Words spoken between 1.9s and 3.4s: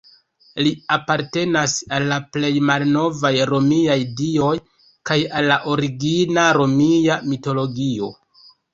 al la plej malnovaj